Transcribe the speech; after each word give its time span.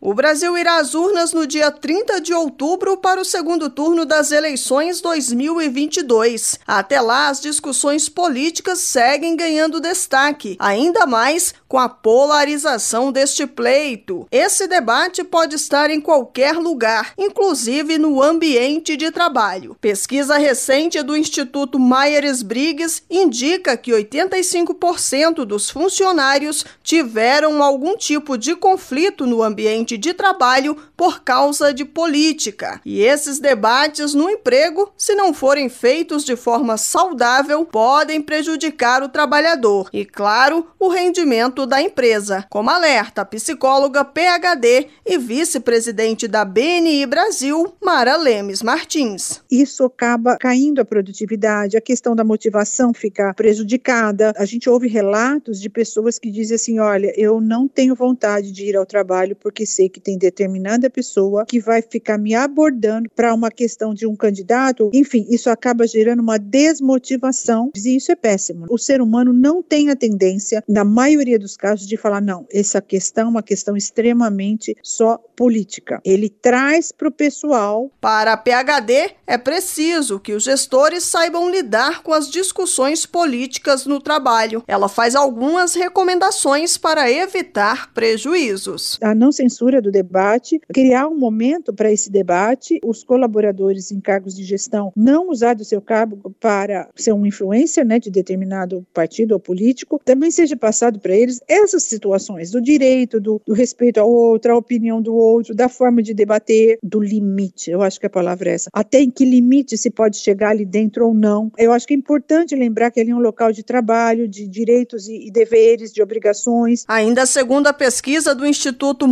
O 0.00 0.14
Brasil 0.14 0.56
irá 0.56 0.76
às 0.76 0.94
urnas 0.94 1.32
no 1.32 1.44
dia 1.44 1.72
30 1.72 2.20
de 2.20 2.32
outubro 2.32 2.98
para 2.98 3.20
o 3.20 3.24
segundo 3.24 3.68
turno 3.68 4.06
das 4.06 4.30
eleições 4.30 5.00
2022. 5.00 6.60
Até 6.64 7.00
lá, 7.00 7.28
as 7.28 7.40
discussões 7.40 8.08
políticas 8.08 8.78
seguem 8.78 9.34
ganhando 9.34 9.80
destaque, 9.80 10.56
ainda 10.60 11.04
mais 11.04 11.52
com 11.66 11.80
a 11.80 11.88
polarização 11.88 13.10
deste 13.10 13.44
pleito. 13.44 14.24
Esse 14.30 14.68
debate 14.68 15.24
pode 15.24 15.56
estar 15.56 15.90
em 15.90 16.00
qualquer 16.00 16.54
lugar, 16.54 17.12
inclusive 17.18 17.98
no 17.98 18.22
ambiente 18.22 18.96
de 18.96 19.10
trabalho. 19.10 19.76
Pesquisa 19.80 20.38
recente 20.38 21.02
do 21.02 21.16
Instituto 21.16 21.76
Myers-Briggs 21.76 23.02
indica 23.10 23.76
que 23.76 23.90
85% 23.90 25.44
dos 25.44 25.68
funcionários 25.68 26.64
tiveram 26.84 27.64
algum 27.64 27.96
tipo 27.96 28.38
de 28.38 28.54
conflito 28.54 29.26
no 29.26 29.42
ambiente 29.42 29.87
ambiente 29.88 29.96
de 29.96 30.12
trabalho 30.12 30.76
por 30.96 31.22
causa 31.22 31.72
de 31.72 31.84
política. 31.84 32.80
E 32.84 33.00
esses 33.00 33.38
debates 33.38 34.12
no 34.12 34.28
emprego, 34.28 34.92
se 34.96 35.14
não 35.14 35.32
forem 35.32 35.68
feitos 35.68 36.24
de 36.24 36.36
forma 36.36 36.76
saudável, 36.76 37.64
podem 37.64 38.20
prejudicar 38.20 39.02
o 39.02 39.08
trabalhador 39.08 39.88
e, 39.92 40.04
claro, 40.04 40.66
o 40.78 40.88
rendimento 40.88 41.64
da 41.64 41.80
empresa, 41.80 42.44
como 42.50 42.68
alerta 42.68 43.22
a 43.22 43.24
psicóloga 43.24 44.04
PhD 44.04 44.88
e 45.06 45.16
vice-presidente 45.16 46.28
da 46.28 46.44
BNI 46.44 47.06
Brasil, 47.06 47.74
Mara 47.82 48.16
Lemes 48.16 48.62
Martins. 48.62 49.40
Isso 49.50 49.84
acaba 49.84 50.36
caindo 50.36 50.80
a 50.80 50.84
produtividade, 50.84 51.76
a 51.76 51.80
questão 51.80 52.14
da 52.14 52.24
motivação 52.24 52.92
fica 52.92 53.32
prejudicada. 53.34 54.32
A 54.36 54.44
gente 54.44 54.68
ouve 54.68 54.88
relatos 54.88 55.60
de 55.60 55.70
pessoas 55.70 56.18
que 56.18 56.30
dizem 56.30 56.56
assim: 56.56 56.78
olha, 56.80 57.12
eu 57.16 57.40
não 57.40 57.68
tenho 57.68 57.94
vontade 57.94 58.50
de 58.50 58.64
ir 58.64 58.76
ao 58.76 58.84
trabalho 58.84 59.36
porque 59.36 59.64
que 59.86 60.00
tem 60.00 60.16
determinada 60.16 60.88
pessoa 60.88 61.44
que 61.44 61.60
vai 61.60 61.82
ficar 61.82 62.16
me 62.16 62.34
abordando 62.34 63.10
para 63.14 63.34
uma 63.34 63.50
questão 63.50 63.92
de 63.92 64.06
um 64.06 64.16
candidato, 64.16 64.90
enfim, 64.94 65.26
isso 65.28 65.50
acaba 65.50 65.86
gerando 65.86 66.20
uma 66.20 66.38
desmotivação 66.38 67.70
e 67.76 67.96
isso 67.96 68.10
é 68.10 68.16
péssimo. 68.16 68.64
O 68.70 68.78
ser 68.78 69.02
humano 69.02 69.30
não 69.30 69.62
tem 69.62 69.90
a 69.90 69.96
tendência, 69.96 70.64
na 70.66 70.84
maioria 70.84 71.38
dos 71.38 71.56
casos, 71.56 71.86
de 71.86 71.98
falar, 71.98 72.22
não, 72.22 72.46
essa 72.50 72.80
questão 72.80 73.26
é 73.26 73.30
uma 73.30 73.42
questão 73.42 73.76
extremamente 73.76 74.74
só 74.82 75.18
política. 75.36 76.00
Ele 76.04 76.30
traz 76.30 76.90
para 76.90 77.08
o 77.08 77.12
pessoal. 77.12 77.90
Para 78.00 78.32
a 78.32 78.36
PHD, 78.36 79.10
é 79.26 79.36
preciso 79.36 80.18
que 80.18 80.32
os 80.32 80.44
gestores 80.44 81.04
saibam 81.04 81.50
lidar 81.50 82.02
com 82.02 82.12
as 82.12 82.30
discussões 82.30 83.04
políticas 83.04 83.84
no 83.84 84.00
trabalho. 84.00 84.62
Ela 84.66 84.88
faz 84.88 85.14
algumas 85.14 85.74
recomendações 85.74 86.78
para 86.78 87.10
evitar 87.10 87.92
prejuízos. 87.92 88.98
A 89.02 89.14
não 89.14 89.32
censura 89.32 89.67
do 89.82 89.90
debate, 89.90 90.60
criar 90.72 91.06
um 91.08 91.18
momento 91.18 91.72
para 91.72 91.92
esse 91.92 92.10
debate, 92.10 92.80
os 92.84 93.04
colaboradores 93.04 93.92
em 93.92 94.00
cargos 94.00 94.34
de 94.34 94.44
gestão 94.44 94.92
não 94.96 95.30
usar 95.30 95.54
do 95.54 95.64
seu 95.64 95.80
cargo 95.80 96.34
para 96.40 96.88
ser 96.96 97.12
um 97.12 97.26
influencer 97.26 97.84
né, 97.84 97.98
de 97.98 98.10
determinado 98.10 98.86
partido 98.92 99.32
ou 99.32 99.40
político, 99.40 100.00
também 100.04 100.30
seja 100.30 100.56
passado 100.56 100.98
para 100.98 101.14
eles 101.14 101.40
essas 101.46 101.84
situações 101.84 102.50
do 102.50 102.60
direito, 102.60 103.20
do, 103.20 103.40
do 103.46 103.52
respeito 103.52 103.98
ao 103.98 104.10
outro, 104.10 104.52
a 104.52 104.56
opinião 104.56 105.00
do 105.00 105.14
outro, 105.14 105.54
da 105.54 105.68
forma 105.68 106.02
de 106.02 106.14
debater, 106.14 106.78
do 106.82 107.00
limite. 107.00 107.70
Eu 107.70 107.82
acho 107.82 108.00
que 108.00 108.06
a 108.06 108.10
palavra 108.10 108.50
é 108.50 108.54
essa. 108.54 108.70
Até 108.72 109.00
em 109.00 109.10
que 109.10 109.24
limite 109.24 109.76
se 109.76 109.90
pode 109.90 110.16
chegar 110.16 110.50
ali 110.50 110.64
dentro 110.64 111.06
ou 111.06 111.14
não. 111.14 111.52
Eu 111.56 111.72
acho 111.72 111.86
que 111.86 111.94
é 111.94 111.96
importante 111.96 112.54
lembrar 112.54 112.90
que 112.90 113.00
ali 113.00 113.10
é 113.10 113.14
um 113.14 113.20
local 113.20 113.52
de 113.52 113.62
trabalho, 113.62 114.28
de 114.28 114.46
direitos 114.46 115.08
e, 115.08 115.28
e 115.28 115.30
deveres, 115.30 115.92
de 115.92 116.02
obrigações. 116.02 116.84
Ainda 116.88 117.26
segundo 117.26 117.66
a 117.66 117.72
pesquisa 117.72 118.34
do 118.34 118.46
Instituto 118.46 119.06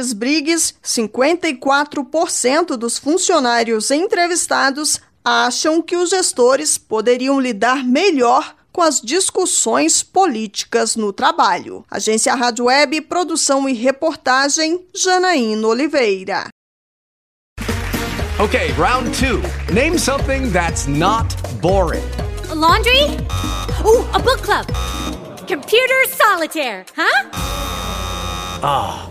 Maier 0.00 0.04
Myers-Briggs, 0.04 0.74
54% 0.82 2.76
dos 2.76 2.98
funcionários 2.98 3.90
entrevistados 3.90 5.00
acham 5.24 5.82
que 5.82 5.96
os 5.96 6.10
gestores 6.10 6.78
poderiam 6.78 7.38
lidar 7.38 7.84
melhor 7.84 8.54
com 8.72 8.82
as 8.82 9.00
discussões 9.00 10.02
políticas 10.02 10.96
no 10.96 11.12
trabalho. 11.12 11.84
Agência 11.90 12.34
Rádio 12.34 12.66
Web, 12.66 13.02
produção 13.02 13.68
e 13.68 13.74
reportagem, 13.74 14.86
Janaína 14.94 15.66
Oliveira. 15.66 16.48
Okay, 18.38 18.72
round 18.72 19.10
two. 19.18 19.42
Name 19.70 19.98
something 19.98 20.50
that's 20.50 20.86
not 20.86 21.26
boring. 21.60 22.02
A 22.50 22.54
laundry? 22.54 23.04
Ooh, 23.84 24.06
a 24.14 24.18
book 24.18 24.42
club. 24.42 24.66
Computer 25.46 26.06
solitaire, 26.08 26.86
huh? 26.96 27.28
Ah. 28.62 29.10